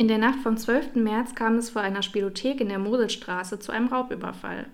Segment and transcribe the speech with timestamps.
[0.00, 0.94] In der Nacht vom 12.
[0.94, 4.64] März kam es vor einer Spielothek in der Moselstraße zu einem Raubüberfall.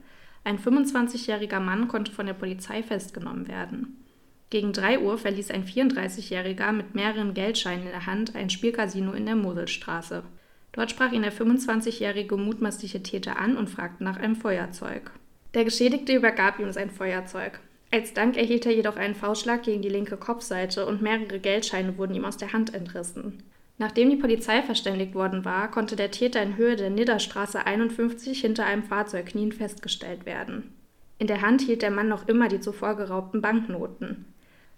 [0.44, 4.04] Ein 25-jähriger Mann konnte von der Polizei festgenommen werden.
[4.50, 9.26] Gegen 3 Uhr verließ ein 34-jähriger mit mehreren Geldscheinen in der Hand ein Spielcasino in
[9.26, 10.22] der Moselstraße.
[10.70, 15.10] Dort sprach ihn der 25-jährige mutmaßliche Täter an und fragte nach einem Feuerzeug.
[15.54, 17.58] Der Geschädigte übergab ihm sein Feuerzeug.
[17.90, 22.14] Als Dank erhielt er jedoch einen Faustschlag gegen die linke Kopfseite und mehrere Geldscheine wurden
[22.14, 23.42] ihm aus der Hand entrissen.
[23.78, 28.64] Nachdem die Polizei verständigt worden war, konnte der Täter in Höhe der Nidderstraße 51 hinter
[28.64, 30.72] einem Fahrzeug kniend festgestellt werden.
[31.18, 34.24] In der Hand hielt der Mann noch immer die zuvor geraubten Banknoten.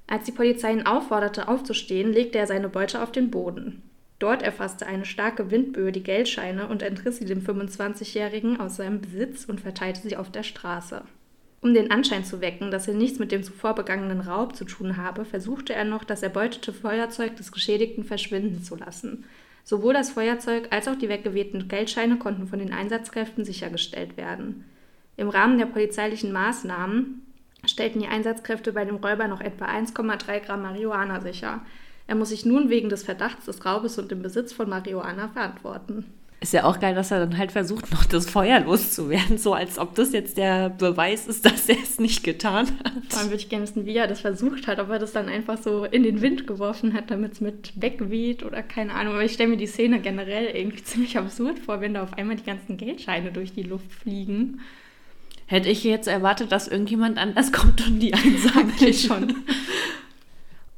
[0.08, 3.82] Als die Polizei ihn aufforderte, aufzustehen, legte er seine Beute auf den Boden.
[4.18, 9.44] Dort erfasste eine starke Windböe die Geldscheine und entriss sie dem 25-Jährigen aus seinem Besitz
[9.44, 11.02] und verteilte sie auf der Straße.
[11.60, 14.96] Um den Anschein zu wecken, dass er nichts mit dem zuvor begangenen Raub zu tun
[14.96, 19.24] habe, versuchte er noch, das erbeutete Feuerzeug des Geschädigten verschwinden zu lassen.
[19.64, 24.64] Sowohl das Feuerzeug als auch die weggewehten Geldscheine konnten von den Einsatzkräften sichergestellt werden.
[25.16, 27.22] Im Rahmen der polizeilichen Maßnahmen
[27.66, 31.60] stellten die Einsatzkräfte bei dem Räuber noch etwa 1,3 Gramm Marihuana sicher.
[32.06, 36.06] Er muss sich nun wegen des Verdachts des Raubes und dem Besitz von Marihuana verantworten.
[36.40, 39.76] Ist ja auch geil, dass er dann halt versucht, noch das Feuer loszuwerden, so als
[39.76, 42.92] ob das jetzt der Beweis ist, dass er es nicht getan hat.
[43.08, 45.28] Vor allem würde ich gerne wissen, wie er das versucht hat, ob er das dann
[45.28, 49.14] einfach so in den Wind geworfen hat, damit es mit wegweht oder keine Ahnung.
[49.14, 52.36] Aber ich stelle mir die Szene generell irgendwie ziemlich absurd vor, wenn da auf einmal
[52.36, 54.60] die ganzen Geldscheine durch die Luft fliegen.
[55.46, 59.34] Hätte ich jetzt erwartet, dass irgendjemand anders kommt und die einsammelt schon.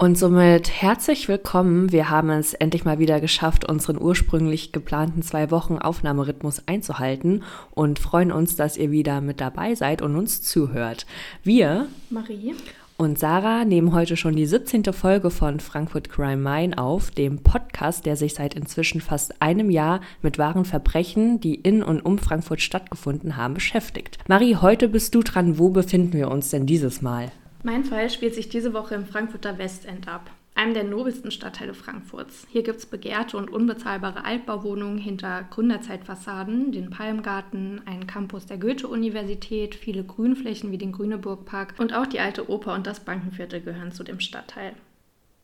[0.00, 1.92] Und somit herzlich willkommen.
[1.92, 7.42] Wir haben es endlich mal wieder geschafft, unseren ursprünglich geplanten zwei Wochen Aufnahmerhythmus einzuhalten
[7.72, 11.04] und freuen uns, dass ihr wieder mit dabei seid und uns zuhört.
[11.42, 12.54] Wir, Marie
[12.96, 14.84] und Sarah, nehmen heute schon die 17.
[14.94, 20.00] Folge von Frankfurt Crime Mine auf, dem Podcast, der sich seit inzwischen fast einem Jahr
[20.22, 24.16] mit wahren Verbrechen, die in und um Frankfurt stattgefunden haben, beschäftigt.
[24.28, 25.58] Marie, heute bist du dran.
[25.58, 27.32] Wo befinden wir uns denn dieses Mal?
[27.62, 32.46] Mein Fall spielt sich diese Woche im Frankfurter Westend ab, einem der nobelsten Stadtteile Frankfurts.
[32.48, 39.74] Hier gibt es begehrte und unbezahlbare Altbauwohnungen hinter Gründerzeitfassaden, den Palmgarten, einen Campus der Goethe-Universität,
[39.74, 44.04] viele Grünflächen wie den Grüneburg-Park und auch die alte Oper und das Bankenviertel gehören zu
[44.04, 44.72] dem Stadtteil.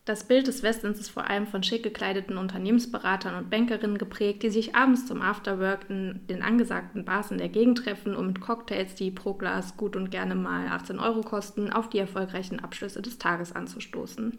[0.06, 4.50] Das Bild des Westens ist vor allem von schick gekleideten Unternehmensberatern und Bankerinnen geprägt, die
[4.50, 8.94] sich abends zum Afterwork in den angesagten Bars in der Gegend treffen, um mit Cocktails,
[8.94, 13.18] die pro Glas gut und gerne mal 18 Euro kosten, auf die erfolgreichen Abschlüsse des
[13.18, 14.38] Tages anzustoßen.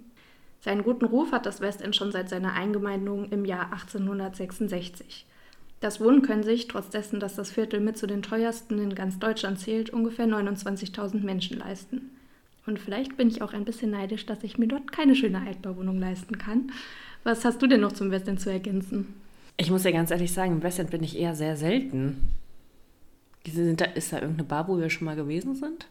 [0.61, 5.25] Seinen guten Ruf hat das Westend schon seit seiner Eingemeindung im Jahr 1866.
[5.81, 9.19] Das Wohnen können sich, trotz dessen, dass das Viertel mit zu den teuersten in ganz
[9.19, 12.16] Deutschland zählt, ungefähr 29.000 Menschen leisten.
[12.67, 15.97] Und vielleicht bin ich auch ein bisschen neidisch, dass ich mir dort keine schöne Altbauwohnung
[15.97, 16.72] leisten kann.
[17.23, 19.16] Was hast du denn noch zum Westend zu ergänzen?
[19.55, 22.29] Ich muss ja ganz ehrlich sagen, im Westend bin ich eher sehr selten.
[23.45, 25.88] Da, ist da irgendeine Bar, wo wir schon mal gewesen sind?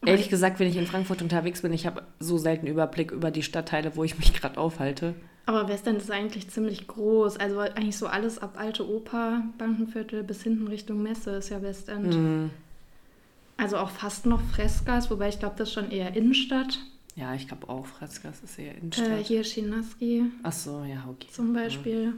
[0.00, 0.10] Okay.
[0.10, 3.42] Ehrlich gesagt, wenn ich in Frankfurt unterwegs bin, ich habe so selten Überblick über die
[3.42, 5.14] Stadtteile, wo ich mich gerade aufhalte.
[5.44, 7.36] Aber Westend ist eigentlich ziemlich groß.
[7.36, 12.14] Also eigentlich so alles ab Alte Oper, Bankenviertel bis hinten Richtung Messe ist ja Westend.
[12.14, 12.50] Mm.
[13.56, 16.78] Also auch fast noch Freskas, wobei ich glaube, das ist schon eher Innenstadt.
[17.14, 19.08] Ja, ich glaube auch, Freskas ist eher Innenstadt.
[19.08, 20.24] Äh, hier Schinaski.
[20.42, 21.28] Ach so, ja, okay.
[21.30, 22.12] Zum Beispiel.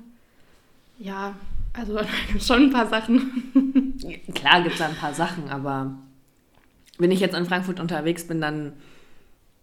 [0.99, 1.37] Ja,
[1.73, 3.95] also da gibt es schon ein paar Sachen.
[4.35, 5.95] Klar gibt es da ein paar Sachen, aber
[6.99, 8.73] wenn ich jetzt in Frankfurt unterwegs bin, dann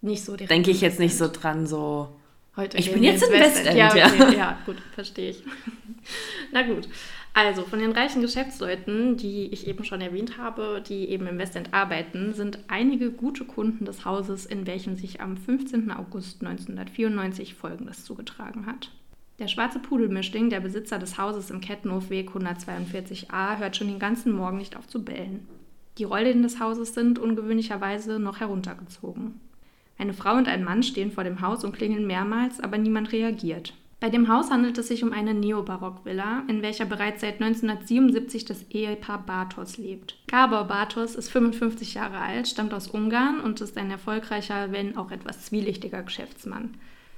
[0.00, 2.08] nicht so denke ich jetzt nicht so dran, so.
[2.56, 3.76] Heute ich bin jetzt im Westend.
[3.76, 5.42] Ja, okay, ja, gut, verstehe ich.
[6.52, 6.88] Na gut.
[7.36, 11.74] Also, von den reichen Geschäftsleuten, die ich eben schon erwähnt habe, die eben im Westend
[11.74, 15.90] arbeiten, sind einige gute Kunden des Hauses, in welchem sich am 15.
[15.90, 18.90] August 1994 Folgendes zugetragen hat.
[19.38, 24.56] Der schwarze Pudelmischling, der Besitzer des Hauses im Kettenhofweg 142a, hört schon den ganzen Morgen
[24.56, 25.46] nicht auf zu bellen.
[25.98, 29.42] Die Rollläden des Hauses sind ungewöhnlicherweise noch heruntergezogen.
[29.98, 33.74] Eine Frau und ein Mann stehen vor dem Haus und klingeln mehrmals, aber niemand reagiert.
[33.98, 38.62] Bei dem Haus handelt es sich um eine Neobarock-Villa, in welcher bereits seit 1977 das
[38.68, 40.18] Ehepaar Bartos lebt.
[40.26, 45.10] Gabor Bartos ist 55 Jahre alt, stammt aus Ungarn und ist ein erfolgreicher, wenn auch
[45.10, 46.74] etwas zwielichtiger Geschäftsmann.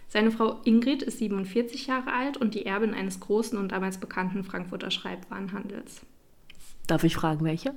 [0.09, 4.45] Seine Frau Ingrid ist 47 Jahre alt und die Erbin eines großen und damals bekannten
[4.45, 6.03] Frankfurter Schreibwarenhandels.
[6.87, 7.75] Darf ich fragen, welche?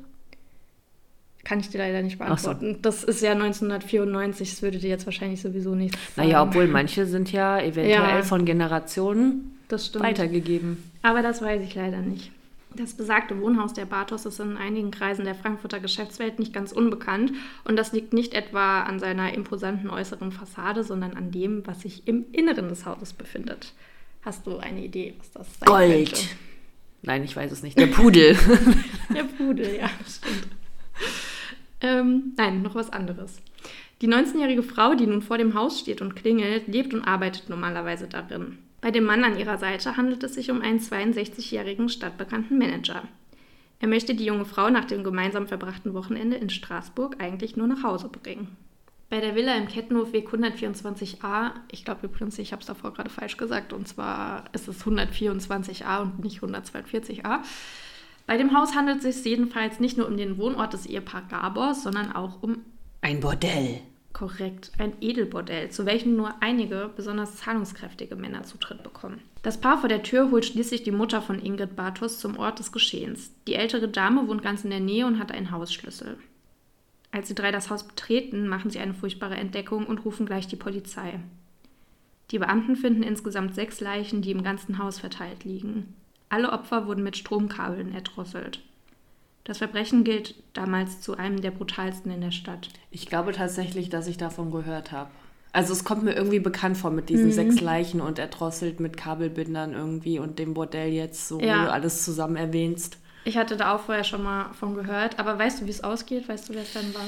[1.44, 2.76] Kann ich dir leider nicht beantworten.
[2.76, 2.80] So.
[2.82, 6.28] Das ist ja 1994, das würde dir jetzt wahrscheinlich sowieso nicht sagen.
[6.28, 9.58] Naja, obwohl manche sind ja eventuell ja, von Generationen
[9.96, 10.92] weitergegeben.
[11.02, 12.32] Aber das weiß ich leider nicht.
[12.74, 17.34] Das besagte Wohnhaus der Bartos ist in einigen Kreisen der Frankfurter Geschäftswelt nicht ganz unbekannt.
[17.66, 22.08] Und das liegt nicht etwa an seiner imposanten äußeren Fassade, sondern an dem, was sich
[22.08, 23.74] im Inneren des Hauses befindet.
[24.22, 26.14] Hast du eine Idee, was das sein Gold.
[26.14, 26.28] Könnte?
[27.02, 27.78] Nein, ich weiß es nicht.
[27.78, 28.38] Der Pudel.
[29.14, 30.48] der Pudel, ja, stimmt.
[31.82, 33.42] Ähm, nein, noch was anderes.
[34.02, 38.08] Die 19-jährige Frau, die nun vor dem Haus steht und klingelt, lebt und arbeitet normalerweise
[38.08, 38.58] darin.
[38.82, 43.04] Bei dem Mann an ihrer Seite handelt es sich um einen 62-jährigen stadtbekannten Manager.
[43.80, 47.84] Er möchte die junge Frau nach dem gemeinsam verbrachten Wochenende in Straßburg eigentlich nur nach
[47.84, 48.56] Hause bringen.
[49.10, 53.10] Bei der Villa im Kettenhof Weg 124a, ich glaube übrigens, ich habe es davor gerade
[53.10, 57.42] falsch gesagt, und zwar ist es 124a und nicht 142a.
[58.26, 61.84] Bei dem Haus handelt es sich jedenfalls nicht nur um den Wohnort des Ehepaar Gabors,
[61.84, 62.60] sondern auch um
[63.02, 63.82] ein Bordell.
[64.14, 69.22] Korrekt, ein Edelbordell, zu welchem nur einige besonders zahlungskräftige Männer Zutritt bekommen.
[69.42, 72.72] Das Paar vor der Tür holt schließlich die Mutter von Ingrid Bartos zum Ort des
[72.72, 73.32] Geschehens.
[73.48, 76.18] Die ältere Dame wohnt ganz in der Nähe und hat einen Hausschlüssel.
[77.12, 80.56] Als die drei das Haus betreten, machen sie eine furchtbare Entdeckung und rufen gleich die
[80.56, 81.20] Polizei.
[82.32, 85.96] Die Beamten finden insgesamt sechs Leichen, die im ganzen Haus verteilt liegen.
[86.32, 88.62] Alle Opfer wurden mit Stromkabeln erdrosselt.
[89.44, 92.70] Das Verbrechen gilt damals zu einem der brutalsten in der Stadt.
[92.90, 95.12] Ich glaube tatsächlich, dass ich davon gehört habe.
[95.52, 97.32] Also es kommt mir irgendwie bekannt vor mit diesen mhm.
[97.34, 101.68] sechs Leichen und erdrosselt mit Kabelbindern irgendwie und dem Bordell jetzt so ja.
[101.68, 102.98] alles zusammen erwähnst.
[103.26, 106.30] Ich hatte da auch vorher schon mal von gehört, aber weißt du, wie es ausgeht?
[106.30, 107.02] Weißt du, wer es dann war?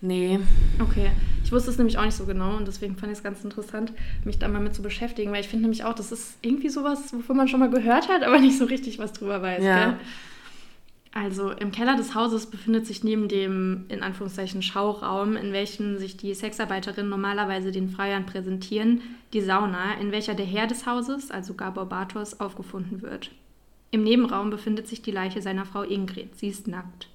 [0.00, 0.40] Nee.
[0.80, 1.10] Okay.
[1.44, 3.92] Ich wusste es nämlich auch nicht so genau und deswegen fand ich es ganz interessant,
[4.24, 7.12] mich da mal mit zu beschäftigen, weil ich finde nämlich auch, das ist irgendwie sowas,
[7.12, 9.62] wovon man schon mal gehört hat, aber nicht so richtig was drüber weiß.
[9.62, 9.90] Ja.
[9.90, 9.96] Gell?
[11.12, 16.16] Also im Keller des Hauses befindet sich neben dem in Anführungszeichen Schauraum, in welchem sich
[16.16, 19.00] die Sexarbeiterinnen normalerweise den Freiern präsentieren,
[19.32, 23.32] die Sauna, in welcher der Herr des Hauses, also Gabor Bartos, aufgefunden wird.
[23.90, 26.38] Im Nebenraum befindet sich die Leiche seiner Frau Ingrid.
[26.38, 27.08] Sie ist nackt.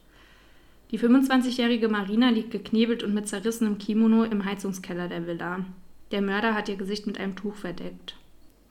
[0.92, 5.66] Die 25-jährige Marina liegt geknebelt und mit zerrissenem Kimono im Heizungskeller der Villa.
[6.12, 8.16] Der Mörder hat ihr Gesicht mit einem Tuch verdeckt.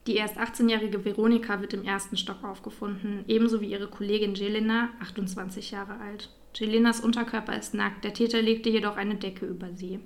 [0.06, 5.70] Die erst 18-jährige Veronika wird im ersten Stock aufgefunden, ebenso wie ihre Kollegin Jelena, 28
[5.70, 6.30] Jahre alt.
[6.54, 9.98] Jelenas Unterkörper ist nackt, der Täter legte jedoch eine Decke über sie.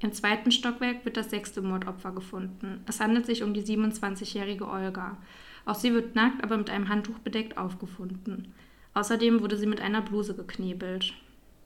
[0.00, 2.82] Im zweiten Stockwerk wird das sechste Mordopfer gefunden.
[2.86, 5.16] Es handelt sich um die 27-jährige Olga.
[5.64, 8.52] Auch sie wird nackt, aber mit einem Handtuch bedeckt aufgefunden.
[8.92, 11.14] Außerdem wurde sie mit einer Bluse geknebelt.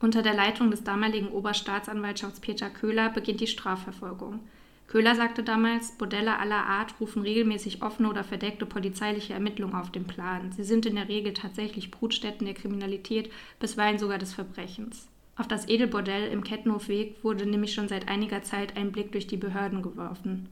[0.01, 4.41] Unter der Leitung des damaligen Oberstaatsanwaltschafts Peter Köhler beginnt die Strafverfolgung.
[4.87, 10.07] Köhler sagte damals, Bordelle aller Art rufen regelmäßig offene oder verdeckte polizeiliche Ermittlungen auf den
[10.07, 10.51] Plan.
[10.53, 13.31] Sie sind in der Regel tatsächlich Brutstätten der Kriminalität,
[13.61, 15.07] bisweilen sogar des Verbrechens.
[15.37, 19.37] Auf das Edelbordell im Kettenhofweg wurde nämlich schon seit einiger Zeit ein Blick durch die
[19.37, 20.49] Behörden geworfen.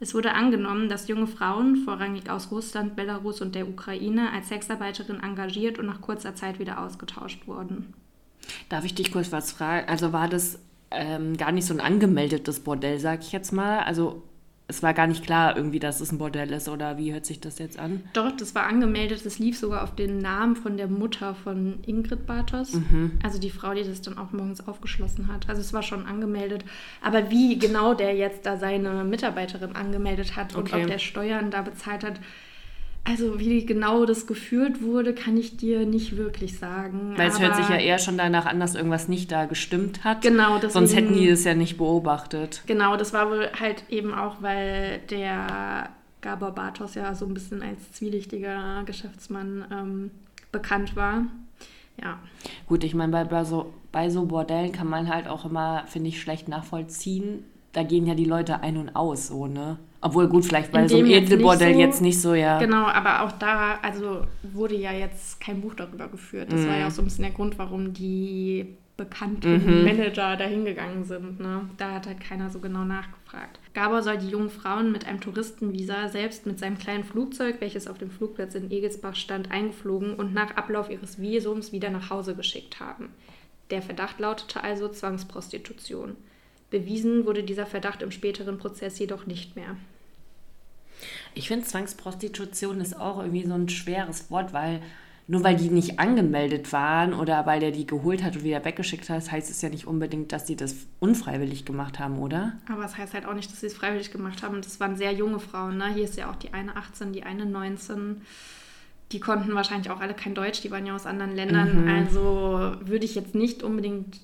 [0.00, 5.22] Es wurde angenommen, dass junge Frauen, vorrangig aus Russland, Belarus und der Ukraine, als Sexarbeiterin
[5.22, 7.94] engagiert und nach kurzer Zeit wieder ausgetauscht wurden.
[8.68, 9.88] Darf ich dich kurz was fragen?
[9.88, 10.58] Also war das
[10.90, 13.80] ähm, gar nicht so ein angemeldetes Bordell, sag ich jetzt mal.
[13.80, 14.22] Also
[14.68, 17.40] es war gar nicht klar irgendwie, dass es ein Bordell ist oder wie hört sich
[17.40, 18.02] das jetzt an?
[18.14, 19.26] Doch, das war angemeldet.
[19.26, 22.72] Das lief sogar auf den Namen von der Mutter von Ingrid Bartos.
[22.72, 23.18] Mhm.
[23.22, 25.48] Also die Frau, die das dann auch morgens aufgeschlossen hat.
[25.48, 26.64] Also es war schon angemeldet.
[27.02, 30.76] Aber wie genau der jetzt da seine Mitarbeiterin angemeldet hat okay.
[30.76, 32.20] und ob der Steuern da bezahlt hat,
[33.04, 37.14] also wie genau das geführt wurde, kann ich dir nicht wirklich sagen.
[37.16, 40.22] Weil es hört sich ja eher schon danach an, dass irgendwas nicht da gestimmt hat.
[40.22, 42.62] Genau, deswegen, Sonst hätten die das ja nicht beobachtet.
[42.66, 47.62] Genau, das war wohl halt eben auch, weil der Gabor Bartos ja so ein bisschen
[47.62, 50.10] als zwielichtiger Geschäftsmann ähm,
[50.52, 51.26] bekannt war.
[52.00, 52.20] Ja.
[52.68, 56.08] Gut, ich meine, bei, bei, so, bei so Bordellen kann man halt auch immer, finde
[56.08, 57.44] ich, schlecht nachvollziehen.
[57.72, 59.78] Da gehen ja die Leute ein und aus, so, ne?
[60.04, 62.58] Obwohl gut, vielleicht bei so einem Edelbordell so, jetzt nicht so, ja.
[62.58, 66.52] Genau, aber auch da, also wurde ja jetzt kein Buch darüber geführt.
[66.52, 66.68] Das mhm.
[66.68, 68.66] war ja auch so ein bisschen der Grund, warum die
[68.96, 69.84] bekannten mhm.
[69.84, 71.38] Manager da hingegangen sind.
[71.38, 71.68] Ne?
[71.78, 73.60] Da hat halt keiner so genau nachgefragt.
[73.74, 77.98] Gabor soll die jungen Frauen mit einem Touristenvisa selbst mit seinem kleinen Flugzeug, welches auf
[77.98, 82.80] dem Flugplatz in Egelsbach stand, eingeflogen und nach Ablauf ihres Visums wieder nach Hause geschickt
[82.80, 83.10] haben.
[83.70, 86.16] Der Verdacht lautete also Zwangsprostitution.
[86.70, 89.76] Bewiesen wurde dieser Verdacht im späteren Prozess jedoch nicht mehr.
[91.34, 94.80] Ich finde, Zwangsprostitution ist auch irgendwie so ein schweres Wort, weil
[95.28, 99.08] nur weil die nicht angemeldet waren oder weil der die geholt hat und wieder weggeschickt
[99.08, 102.54] hat, heißt es ja nicht unbedingt, dass die das unfreiwillig gemacht haben, oder?
[102.70, 104.60] Aber es heißt halt auch nicht, dass sie es freiwillig gemacht haben.
[104.60, 105.78] Das waren sehr junge Frauen.
[105.78, 105.94] Ne?
[105.94, 108.20] Hier ist ja auch die eine 18, die eine 19.
[109.12, 111.84] Die konnten wahrscheinlich auch alle kein Deutsch, die waren ja aus anderen Ländern.
[111.84, 111.88] Mhm.
[111.88, 114.20] Also würde ich jetzt nicht unbedingt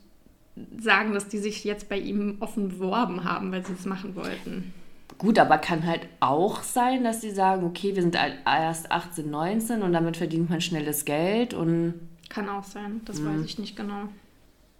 [0.78, 4.74] sagen, dass die sich jetzt bei ihm offen beworben haben, weil sie es machen wollten.
[5.18, 9.82] Gut, aber kann halt auch sein, dass sie sagen, okay, wir sind erst 18, 19
[9.82, 11.94] und damit verdient man schnelles Geld und...
[12.28, 13.40] Kann auch sein, das mhm.
[13.40, 14.08] weiß ich nicht genau.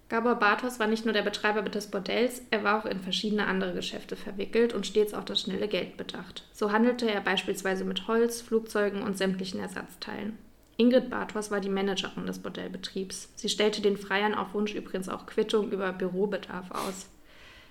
[0.08, 3.74] Gabor Bartos war nicht nur der Betreiber des Bordells, er war auch in verschiedene andere
[3.74, 6.44] Geschäfte verwickelt und stets auf das schnelle Geld bedacht.
[6.52, 10.38] So handelte er beispielsweise mit Holz, Flugzeugen und sämtlichen Ersatzteilen.
[10.78, 13.32] Ingrid Bartos war die Managerin des Bordellbetriebs.
[13.34, 17.08] Sie stellte den Freiern auf Wunsch übrigens auch Quittung über Bürobedarf aus.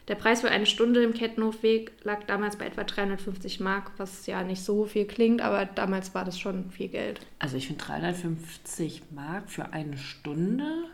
[0.08, 4.44] Der Preis für eine Stunde im Kettenhofweg lag damals bei etwa 350 Mark, was ja
[4.44, 7.20] nicht so viel klingt, aber damals war das schon viel Geld.
[7.40, 10.86] Also ich finde 350 Mark für eine Stunde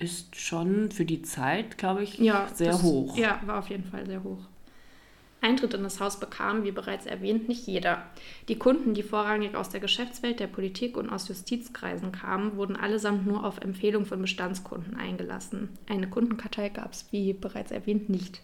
[0.00, 3.18] ist schon für die Zeit, glaube ich, ja, sehr das, hoch.
[3.18, 4.38] Ja, war auf jeden Fall sehr hoch.
[5.42, 8.02] Eintritt in das Haus bekam, wie bereits erwähnt, nicht jeder.
[8.48, 13.26] Die Kunden, die vorrangig aus der Geschäftswelt, der Politik und aus Justizkreisen kamen, wurden allesamt
[13.26, 15.70] nur auf Empfehlung von Bestandskunden eingelassen.
[15.88, 18.42] Eine Kundenkartei gab es, wie bereits erwähnt, nicht.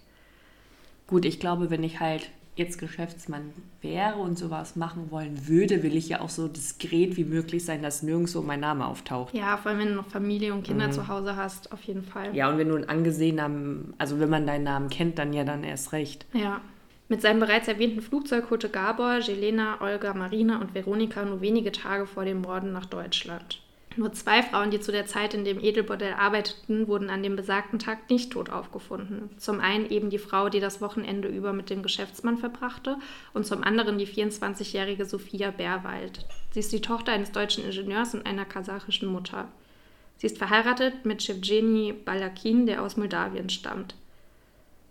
[1.07, 5.95] Gut, ich glaube, wenn ich halt jetzt Geschäftsmann wäre und sowas machen wollen würde, will
[5.95, 9.35] ich ja auch so diskret wie möglich sein, dass nirgendwo mein Name auftaucht.
[9.35, 10.93] Ja, vor allem wenn du noch Familie und Kinder mhm.
[10.93, 12.35] zu Hause hast, auf jeden Fall.
[12.35, 13.51] Ja, und wenn du einen angesehener,
[13.99, 16.25] also wenn man deinen Namen kennt, dann ja dann erst recht.
[16.33, 16.63] Ja.
[17.09, 22.07] Mit seinem bereits erwähnten Flugzeug holte Gabor, Jelena, Olga, Marina und Veronika nur wenige Tage
[22.07, 23.61] vor dem Morden nach Deutschland.
[23.99, 27.79] Nur zwei Frauen, die zu der Zeit in dem Edelbordell arbeiteten, wurden an dem besagten
[27.79, 29.31] Tag nicht tot aufgefunden.
[29.39, 32.99] Zum einen eben die Frau, die das Wochenende über mit dem Geschäftsmann verbrachte,
[33.33, 36.27] und zum anderen die 24-jährige Sophia Bärwald.
[36.51, 39.49] Sie ist die Tochter eines deutschen Ingenieurs und einer kasachischen Mutter.
[40.19, 43.95] Sie ist verheiratet mit Shevgeni Balakin, der aus Moldawien stammt.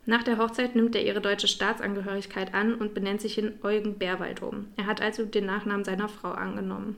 [0.07, 4.43] Nach der Hochzeit nimmt er ihre deutsche Staatsangehörigkeit an und benennt sich in Eugen Bärwald
[4.43, 4.67] um.
[4.77, 6.95] Er hat also den Nachnamen seiner Frau angenommen.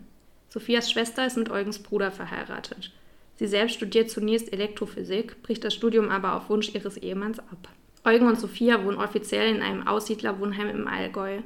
[0.49, 2.91] Sophias Schwester ist mit Eugens Bruder verheiratet.
[3.35, 7.69] Sie selbst studiert zunächst Elektrophysik, bricht das Studium aber auf Wunsch ihres Ehemanns ab.
[8.03, 11.39] Eugen und Sophia wohnen offiziell in einem Aussiedlerwohnheim im Allgäu.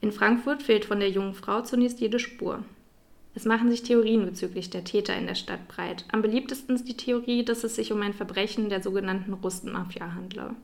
[0.00, 2.64] In Frankfurt fehlt von der jungen Frau zunächst jede Spur.
[3.34, 6.04] Es machen sich Theorien bezüglich der Täter in der Stadt breit.
[6.10, 10.54] Am beliebtesten ist die Theorie, dass es sich um ein Verbrechen der sogenannten Rustenmafia handle.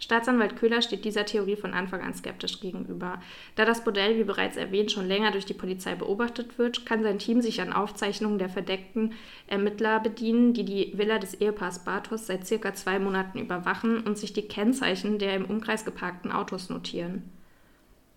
[0.00, 3.20] Staatsanwalt Köhler steht dieser Theorie von Anfang an skeptisch gegenüber.
[3.56, 7.18] Da das Bordell, wie bereits erwähnt, schon länger durch die Polizei beobachtet wird, kann sein
[7.18, 9.14] Team sich an Aufzeichnungen der verdeckten
[9.48, 14.32] Ermittler bedienen, die die Villa des Ehepaars Bartos seit circa zwei Monaten überwachen und sich
[14.32, 17.30] die Kennzeichen der im Umkreis geparkten Autos notieren.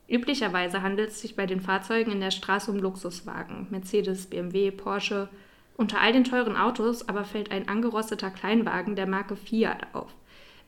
[0.08, 5.30] Üblicherweise handelt es sich bei den Fahrzeugen in der Straße um Luxuswagen, Mercedes, BMW, Porsche.
[5.78, 10.14] Unter all den teuren Autos aber fällt ein angerosteter Kleinwagen der Marke Fiat auf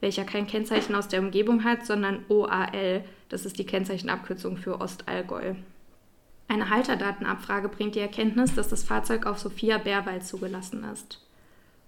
[0.04, 5.56] welcher kein Kennzeichen aus der Umgebung hat, sondern OAL, das ist die Kennzeichenabkürzung für Ostallgäu.
[6.50, 11.26] Eine Halterdatenabfrage bringt die Erkenntnis, dass das Fahrzeug auf Sophia Bärwald zugelassen ist.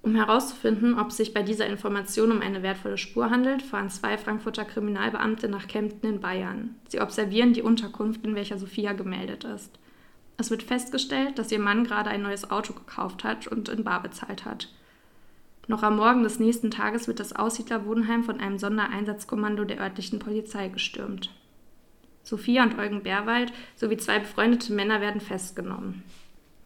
[0.01, 4.17] Um herauszufinden, ob es sich bei dieser Information um eine wertvolle Spur handelt, fahren zwei
[4.17, 6.75] Frankfurter Kriminalbeamte nach Kempten in Bayern.
[6.87, 9.77] Sie observieren die Unterkunft, in welcher Sophia gemeldet ist.
[10.37, 14.03] Es wird festgestellt, dass ihr Mann gerade ein neues Auto gekauft hat und in Bar
[14.03, 14.69] bezahlt hat.
[15.67, 20.67] Noch am Morgen des nächsten Tages wird das Aussiedlerwohnheim von einem Sondereinsatzkommando der örtlichen Polizei
[20.67, 21.31] gestürmt.
[22.23, 26.03] Sophia und Eugen Bärwald sowie zwei befreundete Männer werden festgenommen.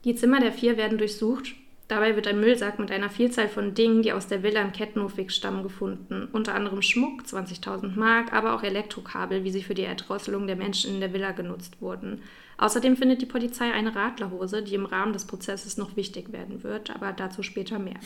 [0.06, 1.56] Die Zimmer der vier werden durchsucht.
[1.90, 5.32] Dabei wird ein Müllsack mit einer Vielzahl von Dingen, die aus der Villa im Kettenhofweg
[5.32, 6.28] stammen, gefunden.
[6.32, 10.94] Unter anderem Schmuck, 20.000 Mark, aber auch Elektrokabel, wie sie für die Erdrosselung der Menschen
[10.94, 12.22] in der Villa genutzt wurden.
[12.58, 16.94] Außerdem findet die Polizei eine Radlerhose, die im Rahmen des Prozesses noch wichtig werden wird,
[16.94, 18.00] aber dazu später mehr.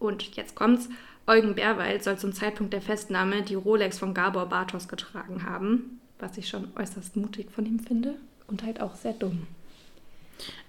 [0.00, 0.88] Und jetzt kommt's.
[1.26, 6.36] Eugen Bärwald soll zum Zeitpunkt der Festnahme die Rolex von Gabor Bartos getragen haben, was
[6.38, 8.16] ich schon äußerst mutig von ihm finde
[8.48, 9.46] und halt auch sehr dumm.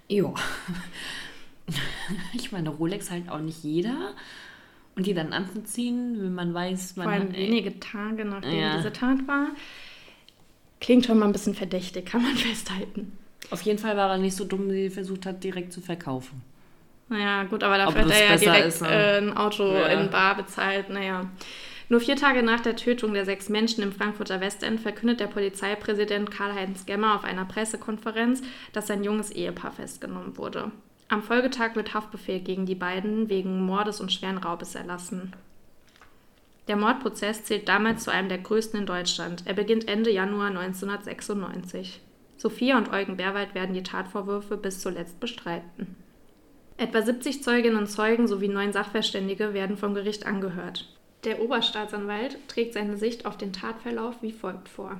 [0.08, 0.34] Jo.
[2.34, 4.14] Ich meine, Rolex halt auch nicht jeder.
[4.96, 8.76] Und die dann anzuziehen, wenn man weiß, man Vor allem hat, wenige Tage nachdem ja.
[8.76, 9.48] diese Tat war.
[10.80, 13.16] Klingt schon mal ein bisschen verdächtig, kann man festhalten.
[13.50, 16.42] Auf jeden Fall war er nicht so dumm, wie er versucht hat, direkt zu verkaufen.
[17.12, 18.88] Naja, gut, aber dafür hat er ja direkt ist, ne?
[18.88, 19.88] äh, ein Auto ja.
[19.88, 20.88] in Bar bezahlt.
[20.88, 21.26] Naja.
[21.90, 26.30] Nur vier Tage nach der Tötung der sechs Menschen im Frankfurter Westend verkündet der Polizeipräsident
[26.30, 28.40] Karl-Heinz Gemmer auf einer Pressekonferenz,
[28.72, 30.70] dass sein junges Ehepaar festgenommen wurde.
[31.10, 35.34] Am Folgetag wird Haftbefehl gegen die beiden wegen Mordes und schweren Raubes erlassen.
[36.68, 39.42] Der Mordprozess zählt damals zu einem der größten in Deutschland.
[39.44, 42.00] Er beginnt Ende Januar 1996.
[42.38, 45.91] Sophia und Eugen Bärwald werden die Tatvorwürfe bis zuletzt bestreiten.
[46.82, 50.88] Etwa 70 Zeuginnen und Zeugen sowie neun Sachverständige werden vom Gericht angehört.
[51.22, 54.98] Der Oberstaatsanwalt trägt seine Sicht auf den Tatverlauf wie folgt vor.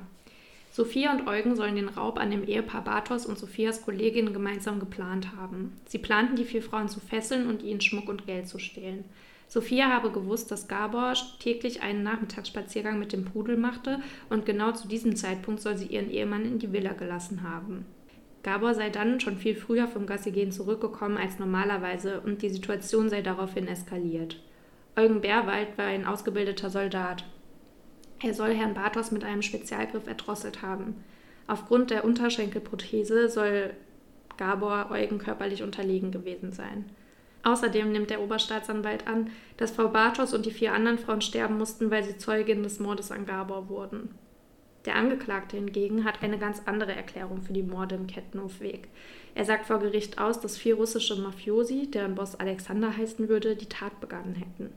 [0.71, 5.35] Sophia und Eugen sollen den Raub an dem Ehepaar Bartos und Sophias Kollegin gemeinsam geplant
[5.37, 5.73] haben.
[5.89, 9.03] Sie planten, die vier Frauen zu fesseln und ihnen Schmuck und Geld zu stehlen.
[9.49, 13.99] Sophia habe gewusst, dass Gabor täglich einen Nachmittagsspaziergang mit dem Pudel machte
[14.31, 17.87] und genau zu diesem Zeitpunkt soll sie ihren Ehemann in die Villa gelassen haben.
[18.43, 23.23] Gabor sei dann schon viel früher vom Gassigehen zurückgekommen als normalerweise und die Situation sei
[23.23, 24.43] daraufhin eskaliert.
[24.97, 27.25] Eugen Bärwald war ein ausgebildeter Soldat.
[28.21, 31.03] Er soll Herrn Bartos mit einem Spezialgriff erdrosselt haben.
[31.47, 33.71] Aufgrund der Unterschenkelprothese soll
[34.37, 36.85] Gabor Eugen körperlich unterlegen gewesen sein.
[37.45, 41.91] Außerdem nimmt der Oberstaatsanwalt an, dass Frau Bartos und die vier anderen Frauen sterben mussten,
[41.91, 44.11] weil sie Zeugin des Mordes an Gabor wurden.
[44.85, 48.89] Der Angeklagte hingegen hat eine ganz andere Erklärung für die Morde im Kettenhofweg.
[49.35, 53.69] Er sagt vor Gericht aus, dass vier russische Mafiosi, deren Boss Alexander heißen würde, die
[53.69, 54.73] Tat begangen hätten.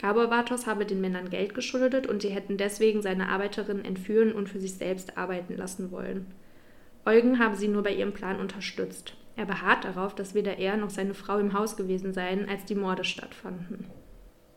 [0.00, 4.48] Gabor Bartos habe den Männern Geld geschuldet und sie hätten deswegen seine Arbeiterinnen entführen und
[4.48, 6.26] für sich selbst arbeiten lassen wollen.
[7.04, 9.14] Eugen habe sie nur bei ihrem Plan unterstützt.
[9.36, 12.74] Er beharrt darauf, dass weder er noch seine Frau im Haus gewesen seien, als die
[12.74, 13.86] Morde stattfanden.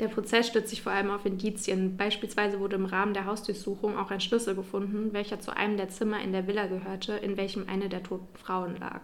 [0.01, 1.96] Der Prozess stützt sich vor allem auf Indizien.
[1.96, 6.20] Beispielsweise wurde im Rahmen der Hausdurchsuchung auch ein Schlüssel gefunden, welcher zu einem der Zimmer
[6.22, 9.01] in der Villa gehörte, in welchem eine der toten Frauen lag.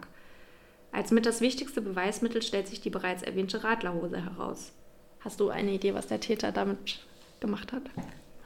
[0.90, 4.72] Als mit das wichtigste Beweismittel stellt sich die bereits erwähnte Radlerhose heraus.
[5.20, 6.98] Hast du eine Idee, was der Täter damit
[7.38, 7.82] gemacht hat?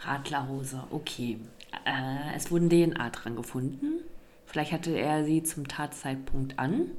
[0.00, 1.38] Radlerhose, okay.
[1.86, 4.02] Äh, es wurden DNA dran gefunden.
[4.44, 6.90] Vielleicht hatte er sie zum Tatzeitpunkt an.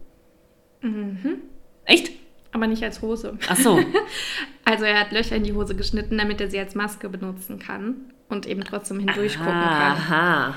[0.81, 1.41] Mhm.
[1.85, 2.22] Echt?
[2.53, 3.37] Aber nicht als Hose.
[3.49, 3.79] Ach so.
[4.65, 7.95] also er hat Löcher in die Hose geschnitten, damit er sie als Maske benutzen kann
[8.29, 9.97] und eben trotzdem hindurchgucken kann.
[9.97, 10.55] Aha.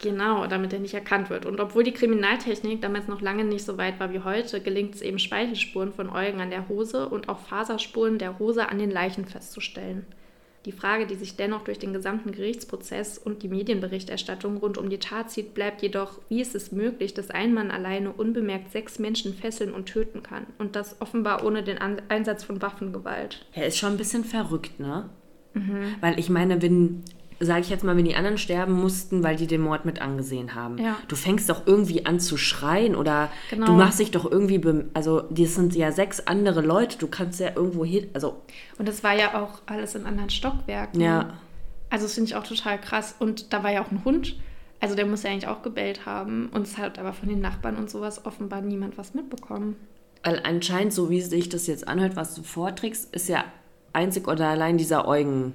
[0.00, 1.46] Genau, damit er nicht erkannt wird.
[1.46, 5.02] Und obwohl die Kriminaltechnik damals noch lange nicht so weit war wie heute, gelingt es
[5.02, 9.26] eben Speichelspuren von Eugen an der Hose und auch Faserspuren der Hose an den Leichen
[9.26, 10.04] festzustellen.
[10.64, 14.98] Die Frage, die sich dennoch durch den gesamten Gerichtsprozess und die Medienberichterstattung rund um die
[14.98, 19.34] Tat zieht, bleibt jedoch, wie ist es möglich, dass ein Mann alleine unbemerkt sechs Menschen
[19.34, 20.46] fesseln und töten kann?
[20.58, 23.44] Und das offenbar ohne den An Einsatz von Waffengewalt.
[23.52, 25.10] Er ist schon ein bisschen verrückt, ne?
[25.54, 25.96] Mhm.
[26.00, 27.02] Weil ich meine, wenn
[27.44, 30.54] sage ich jetzt mal, wenn die anderen sterben mussten, weil die den Mord mit angesehen
[30.54, 30.78] haben.
[30.78, 30.96] Ja.
[31.08, 33.66] Du fängst doch irgendwie an zu schreien oder Genau.
[33.66, 34.60] du machst dich doch irgendwie,
[34.94, 38.42] also das sind ja sechs andere Leute, du kannst ja irgendwo hin, also
[38.78, 41.00] Und das war ja auch alles in anderen Stockwerken.
[41.00, 41.34] ja,
[41.90, 43.14] Also das finde ich auch total krass.
[43.18, 44.36] Und da war ja auch ein Hund.
[44.80, 46.48] Also der muss ja eigentlich auch gebellt haben.
[46.52, 49.76] Und es hat aber von den Nachbarn und sowas offenbar niemand was mitbekommen.
[50.24, 53.44] weil anscheinend, so wie sich das jetzt anhört, was du vorträgst, ist ja
[53.92, 55.52] einzig oder allein dieser Eugen,